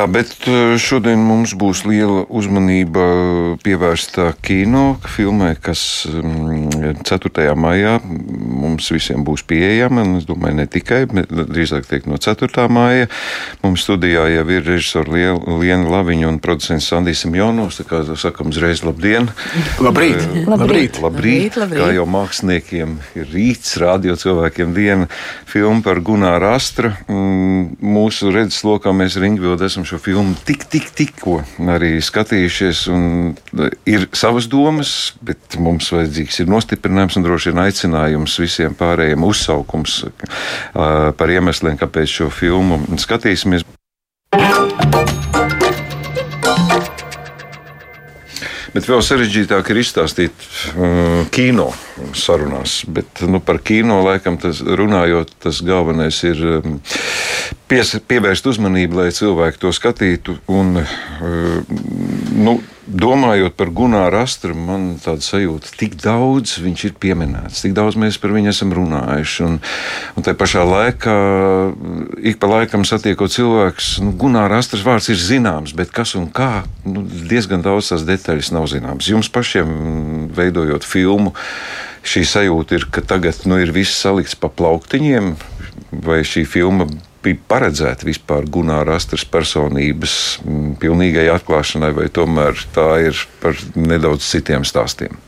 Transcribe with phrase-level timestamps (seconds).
[0.00, 0.46] Jā, bet
[0.80, 3.02] šodien mums būs liela uzmanība
[3.60, 7.02] pievērsta kino filmai, kas 4.
[7.04, 7.98] Um, maijā
[8.60, 10.04] mums visiem būs pieejama.
[10.20, 12.66] Es domāju, ne tikai, bet drīzāk teikt no 4.
[12.72, 13.08] maija.
[13.64, 15.26] Mums studijā jau ir režisori
[15.60, 17.80] Liena Laviņa un producents Sandijs Simjonovs.
[17.80, 19.30] Tā kā sakam uzreiz labdien!
[19.80, 20.20] Labrīt!
[20.20, 21.00] Uh, labrīt.
[21.00, 21.00] Labrīt.
[21.00, 21.58] Labrīt.
[21.60, 21.82] Labrīt!
[21.82, 25.08] Kā jau māksliniekiem ir rīts, radio cilvēkiem diena
[25.48, 26.92] filma par Gunāru Astra.
[27.08, 31.40] Mm, mūsu redzeslokā mēs Ringvildu esam šo filmu tik, tik, tikko
[31.70, 32.84] arī skatījušies.
[33.90, 40.00] Ir savas domas, bet mums vajadzīgs ir nostiprinājums un droši vien aicinājums visiem pārējiem uzsaukums
[40.72, 43.66] par iemesliem, kāpēc šo filmu skatīsimies.
[48.70, 50.44] Bet vēl sarežģītāk ir izstāstīt
[50.76, 51.72] uh, kino
[52.16, 52.80] sarunās.
[52.88, 56.80] Bet nu, par kino laikam tas runājot, tas galvenais ir um,
[57.70, 60.38] pies, pievērst uzmanību, lai cilvēki to skatītu.
[60.50, 61.80] Un, uh,
[62.36, 67.98] nu, domājot par Gunāru Astru, man tāda sajūta, tik daudz viņš ir pieminēts, tik daudz
[68.00, 69.44] mēs par viņu esam runājuši.
[69.46, 69.58] Un,
[70.18, 71.16] un tā pašā laikā,
[72.26, 76.64] ik pa laikam satiekot cilvēkus, nu, Gunāra Astras vārds ir zināms, bet kas un kā,
[76.88, 79.10] nu, diezgan daudz tās detaļas nav zināmas.
[79.10, 79.70] Jums pašiem
[80.36, 81.34] veidojot filmu,
[82.06, 85.32] šī sajūta ir, ka tagad nu, ir viss salikts pa plauktiņiem,
[86.04, 86.86] vai šī filma
[87.20, 94.24] bija paredzēta vispār Gunāra Astras personības mm, pilnīgai atklāšanai, vai tomēr tā ir par nedaudz
[94.24, 95.18] citiem stāstiem?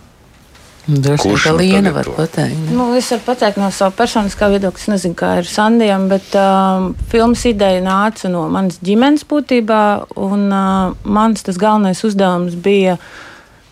[0.82, 2.70] Droši vien, ka Liena var pateikt.
[2.74, 4.82] Nu, es varu pateikt no sava personiskā viedokļa.
[4.82, 9.82] Es nezinu, kā ir Sandijam, bet um, filmas ideja nāca no manas ģimenes būtībā.
[10.18, 12.96] Un uh, mans tas galvenais uzdevums bija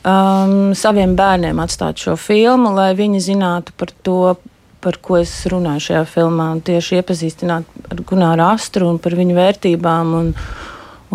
[0.04, 4.36] um, saviem bērniem atstāt šo filmu, lai viņi zinātu par to,
[4.80, 6.48] par ko es runāju šajā filmā.
[6.64, 10.14] Tieši iepazīstināt ar Gunāru Astru un par viņu vērtībām.
[10.20, 10.32] Un,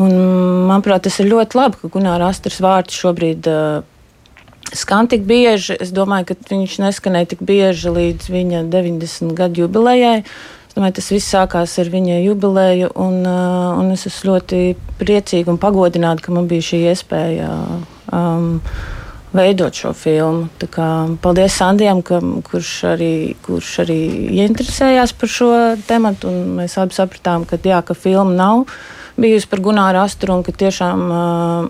[0.02, 0.16] un,
[0.70, 3.80] manuprāt, tas ir ļoti labi, ka Gunāra Astras vārds šobrīd uh,
[4.76, 5.80] skan tik bieži.
[5.82, 10.20] Es domāju, ka viņš neskanēja tik bieži līdz viņa 90 gadu jubilejai.
[10.70, 14.64] Es domāju, tas viss sākās ar viņa jubileju, un, uh, un es esmu ļoti
[15.02, 17.52] priecīga un pagodināta, ka man bija šī iespēja.
[18.14, 18.62] Um,
[19.36, 20.50] veidot šo filmu.
[20.72, 20.90] Kā,
[21.22, 23.14] paldies Sandijam, ka, kurš, arī,
[23.46, 24.00] kurš arī
[24.40, 25.50] ieinteresējās par šo
[25.88, 26.32] tematu.
[26.60, 28.66] Mēs abi sapratām, ka, jā, ka filma nav
[29.20, 31.68] bijusi par Gunāru Asturu un ka tiešām uh,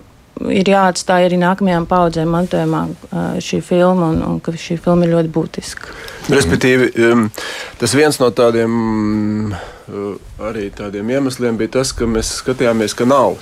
[0.52, 5.14] ir jāatstāj arī nākamajām paudzēm mantojumā uh, šī filma un, un ka šī filma ir
[5.14, 5.94] ļoti būtiska.
[6.32, 7.28] Respektīvi, um,
[7.80, 8.72] tas viens no tādiem,
[9.54, 10.08] uh,
[10.50, 13.38] arī tādiem iemesliem bija tas, ka mēs skatījāmies, ka nav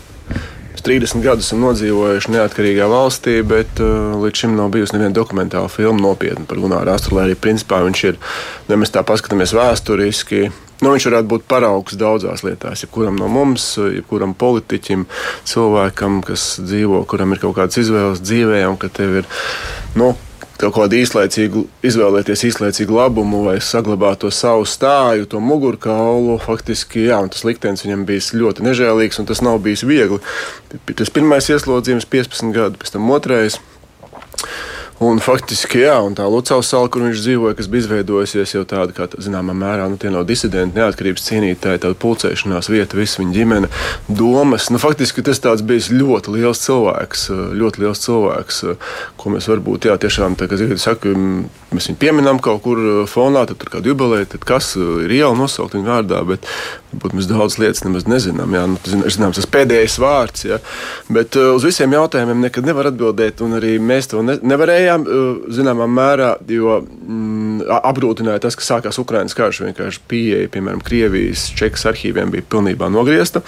[0.84, 6.03] 30 gadus esam nodzīvojuši neatkarīgā valstī, bet uh, līdz šim nav bijusi neviena dokumentāla filma
[6.05, 7.17] nopietna par Gunāru Astru.
[7.17, 8.21] Lai arī principā viņš ir,
[8.69, 10.50] ja mēs tā paskatāmies vēsturiski,
[10.83, 12.83] Nu, viņš varētu būt paraugs daudzās lietās.
[12.83, 15.06] Jebkuram no mums, jebkuram politiķim,
[15.49, 19.28] cilvēkam, kas dzīvo, kuram ir kaut kādas izvēles dzīvē, un ka tev ir
[19.97, 20.11] nu,
[20.61, 26.39] kaut kādu īslaicīgu, izvēlēties īslaicīgu labumu vai saglabāt to savu stāju, to mugurkaulu.
[26.45, 30.21] Faktiski, jā, tas liktenis viņam bija ļoti nežēlīgs un tas nav bijis viegli.
[30.95, 33.59] Tas pirmais ieslodzījums, 15 gadi, pēc tam otrais.
[35.03, 38.94] Un faktiski, jā, un tā Lucavas sala, kur viņš dzīvoja, kas bija izveidojusies jau tāda,
[38.94, 43.34] kā tā, zināmā mērā, nu, tie no disidenti, neatkarības cīnītāji, tāda pulcēšanās vieta, visa viņa
[43.34, 43.71] ģimene,
[44.06, 44.69] domas.
[44.71, 47.27] Nu, faktiski tas bija ļoti liels cilvēks,
[47.59, 48.62] ļoti liels cilvēks,
[49.19, 51.11] ko mēs varbūt, jā, tiešām, tā kā Zivita saka,
[51.75, 52.78] mēs viņu pieminam kaut kur
[53.11, 56.47] fonā, tad tur kādu jubileju, tad kas ir iela nosaukt viņa vārdā, bet
[56.94, 58.55] varbūt mēs daudz lietas nemaz nezinām.
[58.55, 60.60] Jā, nu, zināms, tas pēdējais vārds, jā,
[61.12, 65.53] bet uz visiem jautājumiem nekad nevar atbildēt, un arī mēs to ne, nevarējām varējām, uh,
[65.55, 69.61] zināmā mērā, jo mm, apgrūtināja tas, ka sākās Ukraiņas karš.
[69.65, 73.45] Vienkārši pieeja, piemēram, Krievijas, Čekas arhīviem bija pilnībā nogriezta.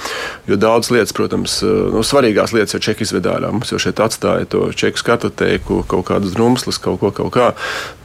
[0.49, 3.53] Jo daudz lietas, protams, uh, nu, svarīgās lietas jau Čeki izved ārā.
[3.55, 7.51] Mums jau šeit atstāja to Čeku skatoteiku, kaut kādas drumslas, kaut ko, kaut kā.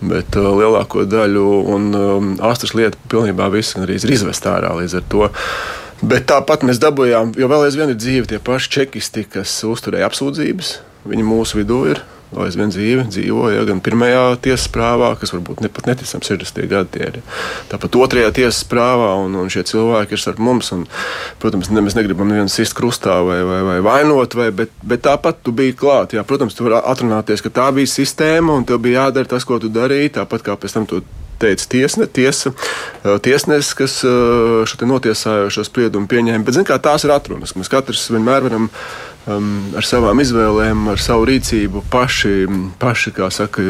[0.01, 5.07] Bet uh, lielāko daļu un um, astras lietu pilnībā viss ir izvest ārā līdz ar
[5.11, 5.29] to.
[6.01, 10.71] Bet tāpat mēs dabūjām, jo vēl aizvien ir dzīvi tie paši čekisti, kas uzturēja apsūdzības.
[11.11, 12.01] Viņi mūsu vidū ir
[12.39, 16.67] aizvien dzīve, dzīvoja gan pirmajā tiesas prāvā, kas varbūt ne, pat neticams 60.
[16.71, 17.19] gadi tie ir.
[17.71, 20.71] Tāpat otrajā tiesas prāvā, un, un šie cilvēki ir starp mums.
[20.75, 20.85] Un,
[21.43, 25.43] protams, ne, mēs negribam nevienu sist krustā vai, vai, vai vainot, vai, bet, bet tāpat
[25.43, 26.15] tu biji klāt.
[26.15, 29.59] Jā, protams, tu vari atrunāties, ka tā bija sistēma un tev bija jādara tas, ko
[29.61, 31.03] tu darīji, tāpat kā pēc tam tu
[31.41, 32.51] teica tiesne, tiesa,
[33.25, 33.97] tiesnesis, kas
[34.69, 36.45] šo notiesājošo spriedumu pieņēma.
[36.45, 37.55] Bet, zin, kā, tās ir atrunas.
[37.57, 38.69] Mēs katrs vienmēr varam
[39.37, 42.35] um, ar savām izvēlēm, ar savu rīcību paši,
[42.81, 43.65] paši saka,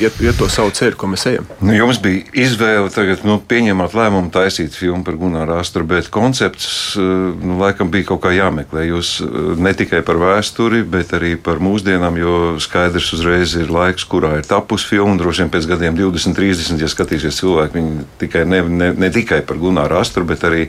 [0.00, 1.48] iet, iet to savu ceļu, ko mēs ejam.
[1.60, 6.68] Nu, jums bija izvēle tagad nu, pieņemt lēmumu taisīt filmu par Gunāru Astru, bet koncepts
[6.96, 8.84] eh, nu, laikam bija kaut kā jāmeklē.
[8.88, 14.06] Jūs eh, ne tikai par vēsturi, bet arī par mūsdienām, jo skaidrs uzreiz ir laiks,
[14.08, 15.16] kurā ir tapusi filma.
[15.20, 19.42] Droši vien pēc gadiem 20, 30, ja skatīsies cilvēki, viņi tikai ne, ne, ne tikai
[19.46, 20.66] par Gunāru Astru, bet arī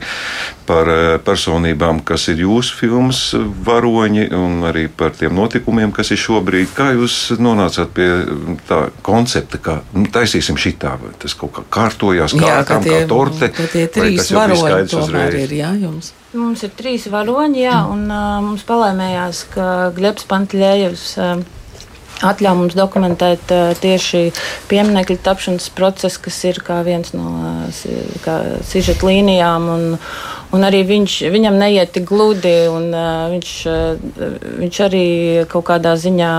[0.68, 3.24] par eh, personībām, kas ir jūsu filmas
[3.66, 6.72] varoņi un arī par tiem notikumiem, kas ir šobrīd.
[6.76, 8.10] Kā jūs nonācāt pie
[8.68, 9.13] tā koncepta,
[9.64, 13.50] ka nu, taisīsim šitā, vai tas kaut kā kārtojās, kā, jā, kā, tie, kā torte?
[13.72, 16.12] Tie trīs varoņi tomēr ir, jā, jums.
[16.34, 21.44] Mums ir trīs varoņi, jā, un uh, mums palēmējās, ka Glebs Pantlējevs uh,
[22.24, 24.24] atļauj mums dokumentēt uh, tieši
[24.70, 27.30] pieminiektu tapšanas procesu, kas ir kā viens no
[27.68, 29.68] uh, sižeta līnijām.
[29.74, 29.98] Un,
[30.54, 35.04] un arī viņš, viņam neiet tik gludi, un uh, viņš, uh, viņš arī
[35.50, 36.32] kaut kādā ziņā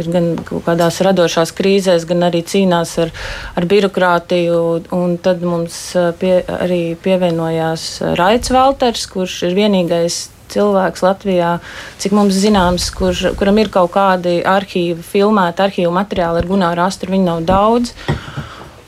[0.00, 3.14] ir gan kaut kādās radošās krīzēs, gan arī cīnās ar,
[3.54, 4.58] ar birokrātiju.
[4.96, 5.78] Un tad mums
[6.20, 7.86] pie, arī pievienojās
[8.18, 11.54] Raits Valters, kurš ir vienīgais cilvēks Latvijā,
[12.02, 17.14] cik mums zināms, kur, kuram ir kaut kādi arhīvi, filmēti arhīvu materiāli ar Gunāru Astru,
[17.14, 17.94] viņi nav daudz.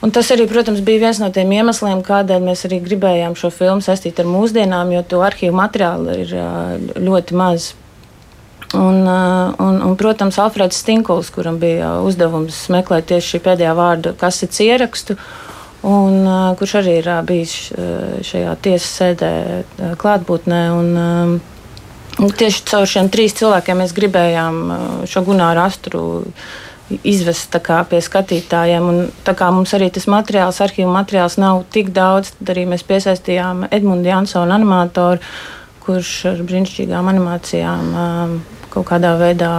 [0.03, 3.85] Un tas arī, protams, bija viens no tiem iemesliem, kādēļ mēs arī gribējām šo filmu
[3.85, 6.35] saistīt ar mūsdienām, jo to arhīvu materiālu ir
[6.99, 7.69] ļoti maz.
[8.75, 14.63] Un, un, un, protams, Alfreds Stinkuls, kuram bija uzdevums meklēt tieši šī pēdējā vārda kasetes
[14.65, 15.19] ierakstu,
[15.87, 16.27] un,
[16.59, 17.55] kurš arī ir bijis
[18.27, 19.33] šajā tiesas sēdē
[20.03, 20.63] klātbūtnē.
[20.81, 21.41] Un,
[22.13, 24.57] Tieši caur šiem trīs cilvēkiem mēs gribējām
[25.09, 26.03] šo Gunāru Astru
[27.06, 28.89] izvest kā, pie skatītājiem.
[28.89, 33.67] Un, kā mums arī tas materiāls, arhīvu materiāls nav tik daudz, tad arī mēs piesaistījām
[33.71, 35.23] Edmundu Jansonu animatoru,
[35.83, 37.97] kurš ar brīnišķīgām animācijām
[38.73, 39.53] kaut kādā veidā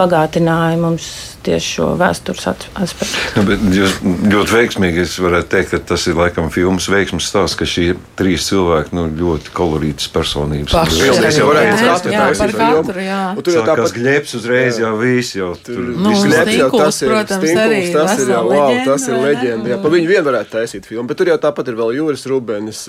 [0.00, 1.08] bagātināja mums
[1.46, 3.40] tieši šo vēstures aspektu.
[3.40, 7.94] Nu, jūs ļoti veiksmīgi varētu teikt, ka tas ir laikam filmas veiksmes stāsts, ka šie
[8.18, 10.74] trīs cilvēki nu, ļoti kolorītas personības.
[10.74, 13.20] Paši jau varētu skatīt par katru, jā.
[13.34, 15.80] Un tur jau tāpat gļēps uzreiz jau viss jau tur.
[15.94, 19.72] Nu, gļēps jau tas ir, protams, arī tas ir jau, wow, tas ir leģenda.
[19.74, 22.82] Jā, pa viņu vien varētu taisīt filmu, bet tur jau tāpat ir vēl Jūras Rubenis,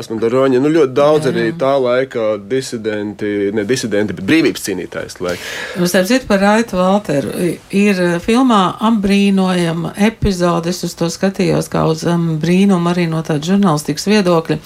[0.00, 5.20] Asmunda Roņa, nu ļoti daudz arī tā laika disidenti, ne disidenti, bet brīvības cīnītājs.
[5.22, 7.32] Mums nu, citu par Raitu Valteru
[7.70, 10.72] ir eh, filmā apbrīnojama epizode.
[10.72, 14.58] Es uz to skatījos kā uz um, brīnumu arī no tāda žurnālistikas viedokļa,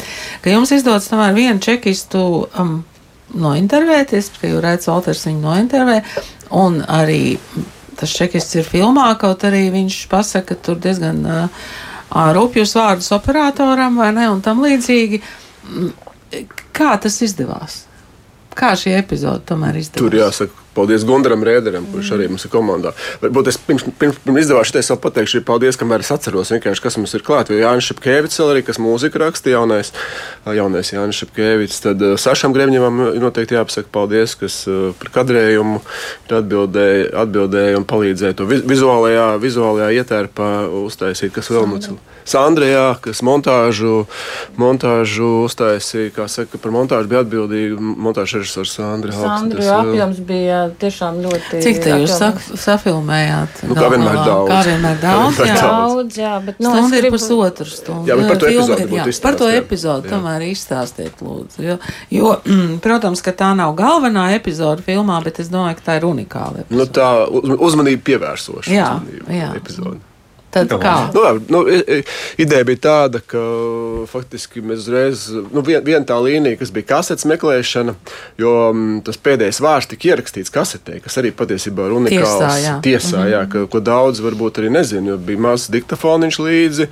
[0.45, 2.81] ka jums izdodas tomēr vienu čekistu um,
[3.35, 6.01] nointervēties, ka jau Raits Walters viņu nointervē,
[6.59, 7.37] un arī
[8.01, 11.69] tas čekists ir filmā, kaut arī viņš pasaka tur diezgan uh,
[12.35, 15.21] rupjus vārdus operatoram vai ne, un tam līdzīgi.
[16.73, 17.85] Kā tas izdevās?
[18.61, 20.03] Kā šī epizode tomēr izdevās?
[20.03, 22.93] Tur jāsaka, Paldies Gundaram Rēderam, kurš arī mums ir komandā.
[23.21, 27.15] Varbūt es pirms, pirms, pirms izdevās šeit vēl pateikšu, paldies, kamēr es atceros, kas mums
[27.19, 27.51] ir klāt.
[27.51, 29.91] Jo Jānis Šepkēvits arī, kas mūziku raksta, jaunais,
[30.47, 34.63] jaunais Jānis Šepkēvits, tad Sašam Gremņevam noteikti jāpasaka paldies, kas
[35.01, 35.83] par kadrējumu
[36.31, 40.53] atbildēja, atbildēja un palīdzēja to vizuālajā, vizuālajā ietērpā
[40.85, 41.99] uztaisīt, kas vēl ir.
[42.29, 44.05] Sandrijā, kas montāžu,
[44.61, 49.29] montāžu uztaisīja, kā saka, par montāžu bija atbildīga montāžu režisors Sandra Hauks.
[49.29, 51.63] Sandra apjoms bija tiešām ļoti.
[51.65, 53.63] Cik te jūs sa safilmējāt?
[53.69, 54.51] Nu, kā vienmēr daudz.
[54.51, 55.57] Kā vienmēr daudz, jā.
[55.61, 57.17] Daudz, jā, bet nu, Stunda ir gribu...
[57.19, 58.11] pusotru stundu.
[58.11, 61.65] Jā, bet par to epizodu jā, par to epizodu tomēr izstāstiet, lūdzu.
[61.65, 61.79] Jo,
[62.15, 66.09] jo mm, protams, ka tā nav galvenā epizode filmā, bet es domāju, ka tā ir
[66.11, 66.65] unikāla.
[66.65, 66.81] Epizode.
[66.81, 68.73] Nu, tā uzmanība pievērsoša.
[68.75, 68.93] Jā,
[69.29, 69.51] jā.
[69.61, 70.10] Epizode.
[70.51, 70.95] Tad kā?
[71.15, 71.61] Nu, nu,
[72.41, 73.41] ideja bija tāda, ka
[74.11, 77.95] faktiski mēs uzreiz, nu, viena vien tā līnija, kas bija kasetes meklēšana,
[78.41, 82.39] jo m, tas pēdējais vārds tika ierakstīts kasetē, kas arī patiesībā ir unikāls.
[82.41, 83.35] Tiesā, jā, tiesā, mm -hmm.
[83.35, 86.89] jā ka, ko daudz varbūt arī nezina, jo bija mazs diktafoniņš līdzi.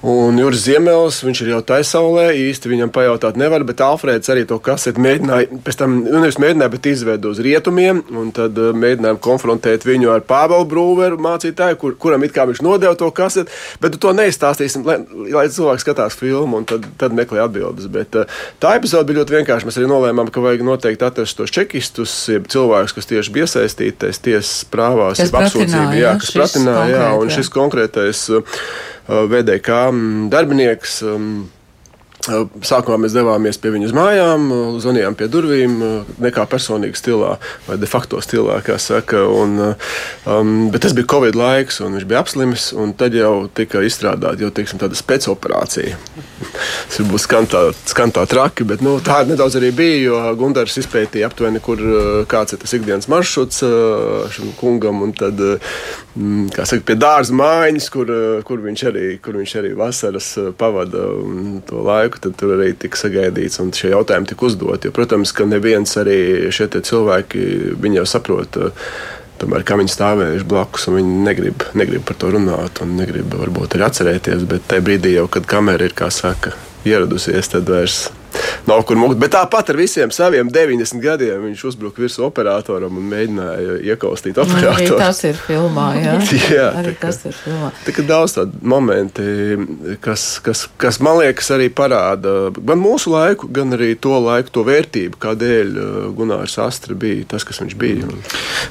[0.00, 4.56] Un Juris Ziemels, viņš ir jau taisaulē, īsti viņam pajautāt nevar, bet Alfrēds arī to
[4.64, 9.18] kaseti mēģināja, pēc tam, nu nevis mēģināja, bet izveido uz rietumiem, un tad uh, mēģinājām
[9.20, 13.52] konfrontēt viņu ar Pāvelu Brūveru mācītāju, kur, kuram it kā viņš nodeva to kaseti,
[13.82, 14.96] bet to neizstāstīsim, lai,
[15.36, 17.90] lai cilvēks skatās filmu un tad, tad meklē atbildes.
[17.92, 19.68] Bet uh, tā epizode bija ļoti vienkārša.
[19.68, 22.14] Mēs arī nolēmām, ka vajag noteikti atrast tos čekistus,
[22.48, 27.52] cilvēkus, kas tieši bija iesaistīties tiesas prāvās, kas apsūdzība, jā, kas pratināja, jā, un šis
[27.52, 28.64] konkrētais uh,
[29.10, 29.90] VDK
[30.30, 31.02] darbinieks.
[32.20, 34.42] Sākumā mēs devāmies pie viņas mājām,
[34.82, 35.78] zvanījām pie durvīm,
[36.20, 39.22] nekā personīgi stilā, vai de facto stilā, kā saka.
[39.24, 39.54] Un,
[40.28, 42.66] um, bet tas bija Covid laiks, un viņš bija apslimis.
[43.00, 45.96] Tad jau tika izstrādāta jau teiksim, tāda specioperācija.
[46.90, 50.02] Tas būs skan tā, skan tā traki, bet nu, tā nedaudz arī bija.
[50.10, 51.80] Jo Gunārs izpētīja aptuveni, kur,
[52.28, 53.64] kāds ir tas ikdienas maršruts
[54.36, 55.00] šim kungam.
[55.06, 55.40] Un tad,
[56.52, 61.08] saka, pie dārza mājiņas, kur, kur, viņš arī, kur viņš arī vasaras pavada
[61.68, 64.88] to laiku laiku, tad tur arī tika sagaidīts un šie jautājumi tika uzdoti.
[64.88, 68.58] Jo, protams, ka neviens arī šie cilvēki jau saprot.
[69.40, 73.86] Tomēr kā viņi stāvējuši blakus, viņi negrib, negrib par to runāt, un negrib varbūt arī
[73.86, 74.44] atcerēties.
[74.44, 76.52] Bet tajā brīdī, jau, kad kamera ir, kā saka,
[76.84, 78.10] ieradusies, tad vairs
[78.68, 79.18] nav kur mūkt.
[79.20, 84.74] Bet tāpat ar visiem saviem 90 gadiem viņš uzbruka virsū operatoram un mēģināja iekaustīt operatoru.
[84.74, 86.16] Arī tas ir filmā, jā.
[86.56, 87.70] jā arī tā, tas ir filmā.
[87.86, 89.26] Tā kā daudz tādu momenti,
[90.04, 94.64] kas, kas, kas man liekas arī parāda gan mūsu laiku, gan arī to laiku, to
[94.66, 98.08] vērtību, kādēļ uh, Gunārs Astra bija tas, kas viņš bija.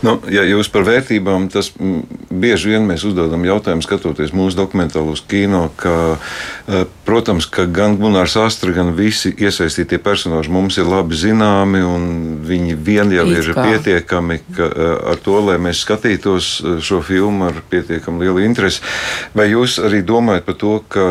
[0.06, 1.72] Nu, ja jūs par vērtībām, tas
[2.30, 8.38] bieži vien mēs uzdodam jautājumu skatoties mūsu dokumentālos kino, ka, uh, protams, ka gan Gunārs
[8.40, 12.06] Astra, gan visi iesaistītie personāļi mums ir labi zināmi, un
[12.48, 17.50] viņi vien jau ir pietiekami ka, eh, ar to, lai mēs skatītos eh, šo filmu
[17.50, 18.82] ar pietiekami lielu interesi.
[19.36, 21.10] Vai jūs arī domājat par to, ka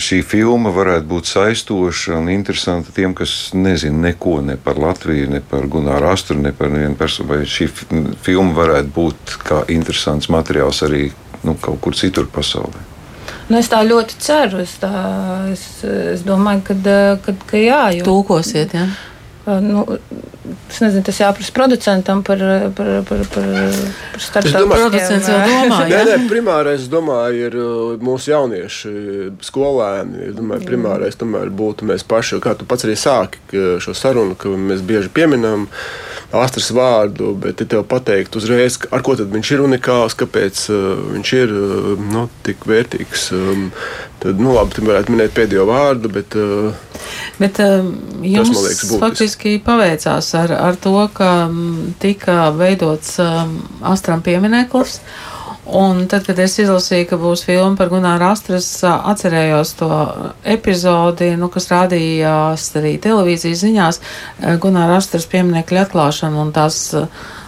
[0.00, 5.42] šī filma varētu būt saistoša un interesanta tiem, kas nezina neko ne par Latviju, ne
[5.44, 7.28] par Gunāru Astru, ne par nevienu personu.
[7.34, 7.68] Vai šī
[8.22, 11.10] filma varētu būt kā interesants materiāls arī
[11.44, 12.91] nu, kaut kur citur pasaulē?
[13.52, 14.62] Nu, es tā ļoti ceru.
[14.64, 14.90] Es, tā,
[15.52, 16.76] es, es domāju, ka,
[17.20, 17.82] ka, ka jā.
[17.98, 18.86] Jo, Tūkosiet, jā.
[19.42, 19.82] Nu,
[20.70, 22.40] es nezinu, tas jāprasa producentam par,
[22.78, 23.50] par, par, par,
[24.14, 25.26] par starptautiskiem.
[25.90, 27.58] Nē, primārais, domāju, ir
[28.06, 28.94] mūsu jaunieši,
[29.44, 30.30] skolēni.
[30.30, 34.54] Es domāju, primārais tomēr būtu mēs paši, kā tu pats arī sāki šo sarunu, ka
[34.56, 35.66] mēs bieži pieminam.
[35.66, 41.02] Uh, astras vārdu, bet ja tev pateikt uzreiz, ar ko viņš ir unikāls, kāpēc uh,
[41.16, 43.26] viņš ir uh, nu, tik vērtīgs.
[43.36, 43.66] Um,
[44.22, 46.36] tad, nu, labi, tu varētu minēt pēdējo vārdu, bet.
[46.38, 46.72] Uh,
[47.40, 47.92] bet um,
[48.24, 53.58] jums tas, liekas, faktiski paveicās ar, ar to, ka um, tika veidots um,
[53.92, 55.00] astram piemineklis.
[55.62, 59.90] Un tad, kad es izlasīju, ka būs filma par Gunāru Astras, atcerējos to
[60.42, 64.00] epizodi, nu, kas rādījās arī televīzijas ziņās,
[64.62, 66.80] Gunāra Astras pieminekļa atklāšana un tās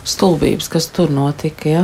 [0.06, 1.66] stulbības, kas tur notika.
[1.66, 1.82] Ja?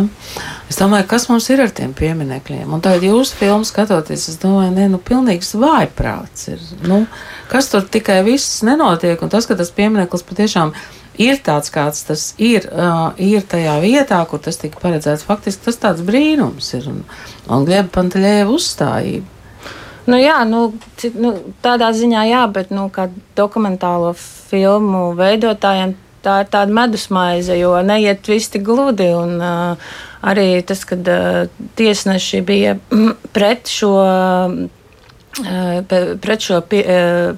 [0.70, 2.68] Es domāju, kas mums ir ar tiem pieminekļiem.
[2.70, 6.62] Un tagad jūsu filmu skatoties, es domāju, nē, nu, pilnīgs vājprāts ir.
[6.86, 7.02] Nu,
[7.50, 12.04] kas tur tikai viss nenotiek, un tas, ka tas piemineklis patiešām ir ir tāds, kāds
[12.08, 15.26] tas ir, uh, ir tajā vietā, kur tas tika paredzēts.
[15.28, 17.02] Faktiski tas tāds brīnums ir un,
[17.48, 19.38] un Glieba Pantaļēva uzstājība.
[20.10, 20.70] Nu, jā, nu,
[21.20, 27.74] nu, tādā ziņā jā, bet nu, kā dokumentālo filmu veidotājiem tā ir tāda medusmaize, jo
[27.84, 29.08] neiet viss tik gludi.
[29.16, 29.92] Un, uh,
[30.26, 31.46] arī tas, kad uh,
[31.78, 32.76] tiesneši bija
[33.36, 33.94] pret šo
[36.20, 36.82] pret šo pie,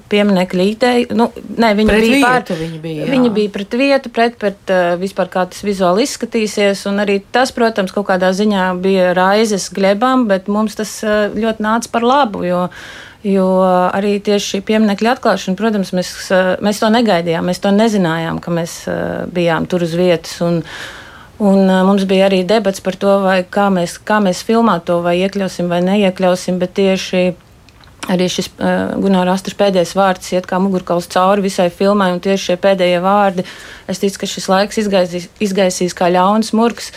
[0.09, 1.13] pieminiektu ideju.
[1.17, 3.11] Nu, ne, viņi, pret bija vietu, pār, viņi, bija, jā.
[3.13, 6.83] viņi bija pret vietu, pret, pret vispār kā tas vizuāli izskatīsies.
[7.03, 10.99] Arī tas, protams, kaut kādā ziņā bija raizes glebām, bet mums tas
[11.37, 12.45] ļoti nāca par labu.
[12.47, 12.67] Jo,
[13.23, 16.09] Jo arī tieši šī pieminiekļa atklāšana, protams, mēs,
[16.59, 18.73] mēs to negaidījām, mēs to nezinājām, ka mēs
[19.31, 20.35] bijām tur uz vietas.
[20.43, 20.59] Un,
[21.43, 23.13] Un mums bija arī debats par to,
[23.51, 26.59] kā, mēs, kā mēs filmā to, vai iekļausim vai neiekļausim.
[26.61, 27.23] Bet tieši
[28.11, 32.49] Arī šis uh, Gunārs Astras pēdējais vārds iet kā mugurkauls cauri visai filmai, un tieši
[32.49, 33.45] šie pēdējie vārdi,
[33.87, 36.91] es ticu, ka šis laiks izgaisīs, izgaisīs kā ļauns murgs,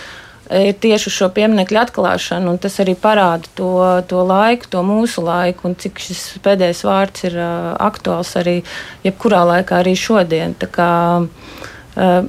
[0.51, 3.71] ir tieši uz šo pieminiektu atklāšanu, un tas arī parāda to,
[4.11, 8.59] to laiku, to mūsu laiku, un cik šis pēdējais vārds ir uh, aktuāls arī
[9.07, 10.59] jebkurā laikā, arī šodien.
[10.59, 10.91] Tā kā,
[11.23, 12.21] uh,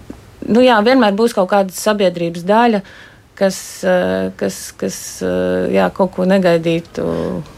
[0.46, 5.88] nu jā, vienmēr būs kaut kāda sabiedrības daļa, uh, kas, eh, kas, kas eh, jā,
[5.94, 7.06] kaut ko negaidītu.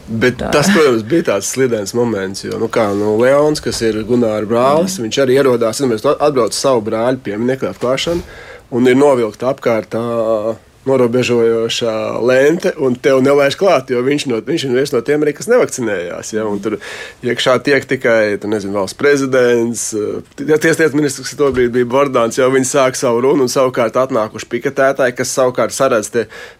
[0.08, 0.50] Bet tā.
[0.54, 4.98] tas, protams, bija tāds slidens moments, jo nu, kā, nu, Leons, kas ir Gunārs brālis,
[4.98, 5.06] mm.
[5.06, 8.26] viņš arī ierodās, un mēs atbraucam savu brāļu pieminiektu atklāšanu
[8.76, 9.94] un ir novilkta apkārt.
[9.94, 10.56] Tā,
[10.88, 11.94] norobežojošā
[12.24, 15.50] lente, un tev nelaiž klāt, jo viņš, no, viņš ir viens no tiem, arī, kas
[15.50, 16.32] nevakcinējās.
[16.32, 16.78] Ja, tur
[17.26, 19.90] iekšā tiek tikai nezinu, valsts prezidents,
[20.40, 25.16] tieslietu ministrs, kas tobrīd bija Bordāns, jau viņi sāk savu runu, un savukārt atnākuši piketētāji,
[25.18, 26.08] kas savukārt saredz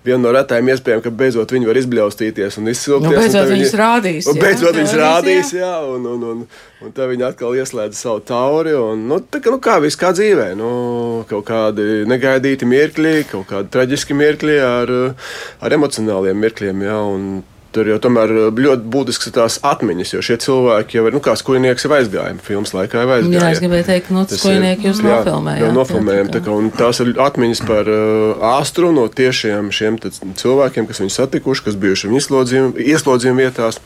[0.04, 3.08] vienu no retajām iespējām, ka beidzot viņi var izbļaustīties un izsilpties.
[3.08, 4.28] Nu, beidzot un viņus rādīs.
[4.28, 6.44] Un beidzot viņus rādīs, jā, un, un, un,
[6.84, 10.52] un tad viņi atkal ieslēdz savu tauri, un, nu, tā, nu kā viss kā dzīvē,
[10.60, 10.70] nu,
[11.30, 14.92] kaut kādi negaidīti mirkļi, kaut kādi traģiski mirkļi ar,
[15.60, 16.84] ar emocionāliem mirkļiem.
[16.86, 17.00] Jā,
[17.70, 21.36] Tur jau tomēr ļoti būtisks ir tās atmiņas, jo šie cilvēki jau ir, nu, kā
[21.38, 23.36] skujnieks jau aizgāja, filmas laikā jau aizgāja.
[23.36, 25.62] Jā, es gribēju teikt, nu, skujnieki jūs jā, nofilmējāt.
[25.62, 30.90] Jā, nofilmējām, tā kā, un tās ir atmiņas par uh, āstru no tiešiem šiem cilvēkiem,
[30.90, 33.78] kas viņu satikuši, kas bijuši ieslodzījumu, ieslodzījumu vietās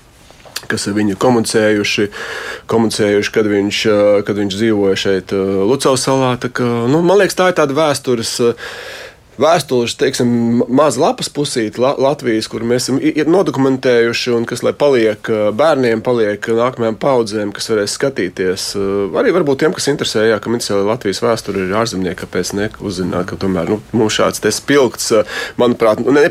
[0.64, 2.07] kas ar viņu komunicējuši,
[2.73, 3.81] komunicējuši kad, viņš,
[4.25, 6.35] kad viņš dzīvoja šeit, Lucavas salā.
[6.41, 8.38] Ka, nu, man liekas, tā ir tāda vēstures
[9.41, 13.00] vēstures, teiksim, maza lapas pusīte Latvijas, kur mēs esam
[13.35, 18.69] nodokumentējuši un kas, lai paliek bērniem, paliek nākamajām paudzēm, kas varēs skatīties.
[19.19, 20.53] Arī varbūt tiem, kas interesē, jā, ka
[20.85, 25.11] Latvijas vēsture ir ārzemnieki, kāpēc ne uzzināt, ka tomēr nu, mums šāds te spilgts,
[25.61, 26.29] manuprāt, nu, ne,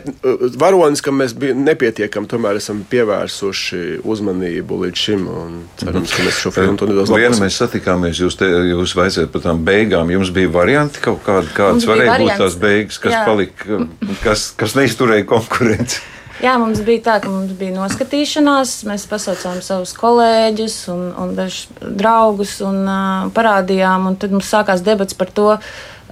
[0.60, 6.54] varonis, ka mēs nepietiekam, tomēr esam pievērsuši uzmanību līdz šim un cerams, ka mēs šo
[6.56, 7.26] filmu to nedaudz labāk.
[7.26, 11.52] Vienu mēs satikāmies, jūs, te, jūs vajadzētu par tām beigām, jums bija varianti kaut kādi,
[11.56, 13.26] kādas varēja būt tās beigas beigas, kas Jā.
[13.26, 13.88] palika,
[14.24, 16.02] kas, kas neizturēja konkurenci.
[16.44, 18.84] Jā, mums bija tā, ka mums bija noskatīšanās.
[18.90, 24.10] Mēs pasaucām savus kolēģus un, un dažus draugus un uh, parādījām.
[24.10, 25.54] Un tad mums sākās debats par to.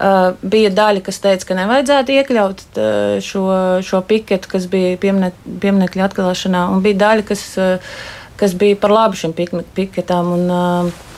[0.02, 3.44] Uh, bija daļa, kas teica, ka nevajadzētu iekļaut uh, šo,
[3.86, 8.00] šo piketu, kas bija pieminiekļa atklāšanā, un bija daļa, kas, uh,
[8.40, 10.32] kas bija par labu šim piketām.
[10.38, 11.11] Un, uh,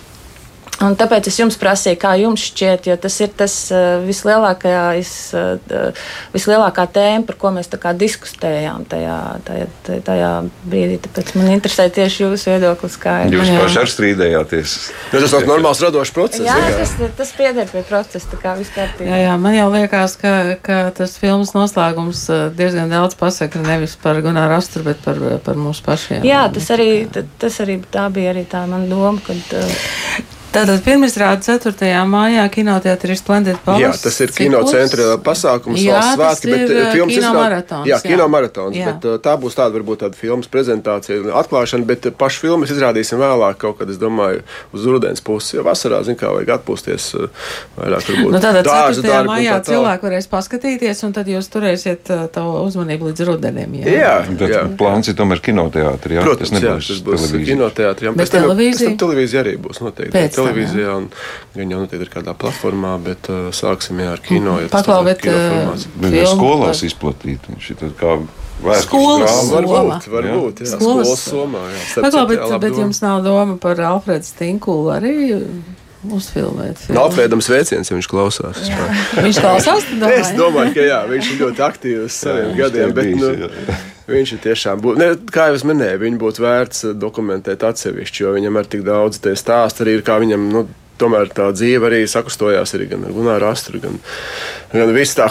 [0.84, 6.04] Un tāpēc es jums prasīju, kā jums šķiet, jo tas ir tas uh, vislielākais, uh,
[6.34, 7.72] vislielākā tēma, par ko mēs
[8.04, 9.68] diskutējām tajā, tajā,
[10.06, 10.32] tajā
[10.68, 11.00] brīdī.
[11.06, 12.98] Tāpēc man interesē tieši jūsu viedoklis.
[13.34, 14.76] Jūs paši arī strīdējāties.
[15.14, 16.46] Tas ir normāls radošs process.
[16.46, 16.76] Jā, jā.
[16.82, 18.40] Tas, tas pieder pie procesa.
[18.44, 22.26] Jā, jā, man jau liekas, ka, ka tas filmas noslēgums
[22.58, 26.26] diezgan daudz pasaka nevis par Gunāru Astru, bet par, par mūsu pašiem.
[26.28, 26.90] Jā, tas arī,
[27.42, 29.22] tas arī tā bija arī tā mana doma.
[29.24, 30.03] Kad, uh,
[30.54, 31.90] Tātad pirmizrāde 4.
[32.06, 33.82] mājā kinoteātrī Splendid Palace.
[33.82, 37.88] Jā, tas ir kinocentra pasākums, jā, valsts svētki, bet uh, filmas kino maratons.
[37.90, 38.92] Jā, kino maratons, jā.
[38.92, 43.58] bet uh, tā būs tāda varbūt tāda filmas prezentācija, atklāšana, bet pašu filmas izrādīsim vēlāk
[43.64, 44.44] kaut kad, es domāju,
[44.78, 45.56] uz rudens pusi.
[45.58, 47.10] Jo vasarā, zin kā, vajag atpūsties
[47.80, 48.36] vairāk varbūt.
[48.38, 49.18] Nu, tātad 4.
[49.32, 53.80] mājā cilvēki varēs paskatīties, un tad jūs turēsiet tavu uzmanību līdz rudenim.
[53.82, 54.64] Jā, jā, bet jā.
[54.78, 56.30] plāns ir tomēr kinoteātri, jā?
[56.30, 57.28] Protams, jā, tas būs.
[58.14, 58.96] Bet televīzija?
[59.02, 61.10] Televīzija arī būs noteikti televīzijā, un
[61.56, 64.60] gan jau noteikti ir kādā platformā, bet uh, sāksim jā, ar kino.
[64.62, 67.50] Ja Paklaus, bet uh, skolās izplatīt.
[68.00, 68.18] Kā
[68.84, 71.64] Skolas varbūt, varbūt, jā, skolas, skolas somā.
[71.74, 75.16] Jā, Paklā, bet, bet jums nav doma par Alfredu Stinkulu arī
[76.12, 76.80] uzfilmēt.
[76.86, 77.00] Filmu.
[77.02, 78.62] Alfredam sveiciens, ja viņš klausās.
[79.18, 82.96] viņš klausās, es domāju, ka jā, viņš ir ļoti aktīvs saviem gadiem.
[82.96, 83.32] Bet, nu,
[84.04, 88.34] Viņš ir tiešām, būt, ne, kā jau es minēju, viņu būtu vērts dokumentēt atsevišķi, jo
[88.36, 90.50] viņam ir tik daudz tie stāsti, arī ir kā viņam.
[90.52, 90.66] Nu,
[91.04, 93.96] tomēr tā dzīve arī sakustojās arī gan ar Gunāru Astru, gan,
[94.72, 95.28] gan viss tā,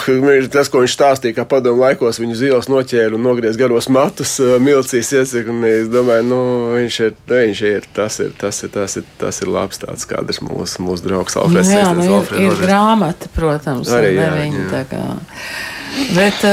[0.52, 5.12] tas, ko viņš stāstīja, kā padomu laikos viņu zīles noķēra un nogriez garos matus, milcīs
[5.14, 6.40] iesaka, un es domāju, nu,
[6.76, 10.34] viņš ir, viņš ir, tas ir, tas ir, tas ir, tas ir labs tāds, kāda
[10.34, 11.70] ir mūsu, mūsu draugs Alfreds.
[11.70, 14.72] Nu, jā, nu, ir, ir grāmata, protams, arī, jā, viņa, jā.
[14.74, 15.04] tā kā.
[16.12, 16.44] Bet,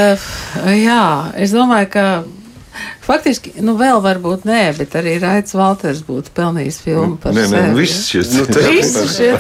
[0.80, 1.04] jā,
[1.40, 2.06] es domāju, ka
[3.10, 7.62] Faktiski, nu vēl varbūt nē, bet arī Raits Valters būtu pelnījis filmu par nē, sevi.
[7.72, 8.44] Nē, viss šis nu,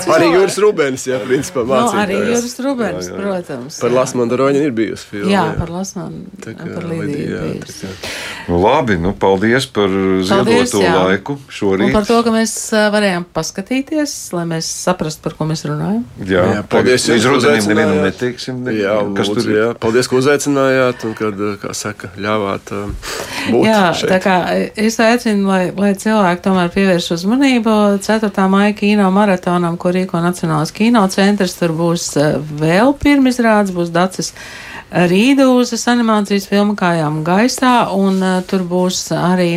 [0.09, 1.93] Arī Juris Rubens, jā, principā mācītājs.
[1.93, 3.19] No, arī Juris Rubens, jā, jā.
[3.19, 3.77] protams.
[3.83, 5.29] Par Lasmanu Roņu ir bijusi filma.
[5.29, 5.53] Jā, jā.
[5.59, 7.51] par Lasmanu, par Lidiju.
[8.49, 9.93] Nu, labi, nu paldies par
[10.25, 10.95] ziedoto jā.
[10.97, 11.91] laiku šorīt.
[11.91, 12.55] Un par to, ka mēs
[12.97, 16.01] varējām paskatīties, lai mēs saprastu, par ko mēs runājam.
[16.25, 17.05] Jā, jā paldies.
[17.13, 18.65] Līdz rudenim nevienam neteiksim.
[18.65, 19.61] Ne, jā, kas lūdzu, tur ir.
[19.61, 22.73] Jā, paldies, ka uzaicinājāt un kad, kā saka, ļāvāt.
[22.73, 23.67] Uh, būt.
[23.69, 24.09] Jā, šeit.
[24.13, 24.35] tā kā
[24.79, 28.47] es aicinu, lai, lai cilvēki tomēr pievērš uzmanību 4.
[28.51, 31.57] maija kino maratonam, ko rīko Nacionālais kino centrs.
[31.59, 34.33] Tur būs eh, vēl pirmizrādes, būs dacis.
[34.89, 39.51] Rīdūzas animācijas filmu kājām gaisā, un uh, tur būs arī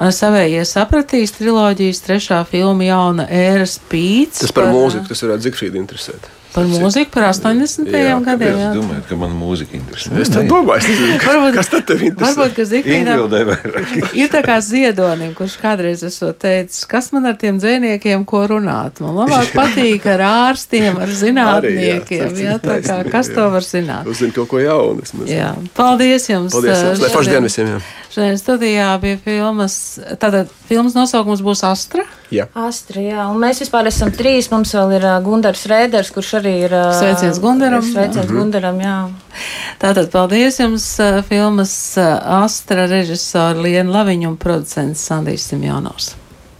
[0.00, 4.40] savējie sapratīs triloģijas trešā filma jauna ēras pīts.
[4.40, 6.30] Tas par, par mūziku, tas varētu Zikfrīdu interesēt.
[6.52, 7.88] Par mūziku, par 80.
[7.88, 8.58] Jā, gadiem.
[8.60, 8.68] Jā.
[8.68, 10.12] Es domāju, ka man mūzika interesē.
[10.20, 12.34] Es domāju, varbūt, kas tad tev interesē?
[12.36, 13.36] Varbūt, ka Zikfrīdam
[14.20, 19.00] ir tā kā ziedonim, kurš kādreiz esot teicis, kas man ar tiem dzēniekiem ko runāt.
[19.00, 22.28] Man labāk patīk ar ārstiem, ar zinātniekiem.
[22.28, 24.12] Arī, jā, jā, tā kā, kas to var zināt?
[24.12, 25.08] Uzzini kaut ko jaunu.
[25.30, 26.52] Jā, paldies jums.
[26.52, 27.04] Paldies jums.
[27.06, 27.76] Lai pašdien visiem.
[27.78, 27.82] Jā.
[28.12, 29.74] Šodien studijā bija filmas,
[30.20, 32.04] tātad filmas nosaukums būs Astra.
[32.32, 32.44] Jā.
[32.52, 34.50] Astra, jā, un mēs vispār esam trīs.
[34.52, 36.76] Mums vēl ir Gundars Rēders, kurš arī ir.
[36.98, 37.80] Sveiciens Gundaram.
[37.80, 38.36] Sveiciens mhm.
[38.36, 38.96] Gundaram, jā.
[39.80, 40.88] Tātad paldies jums
[41.30, 46.12] filmas Astra režisori Liena Laviņa un producents Sandijs Simjonovs.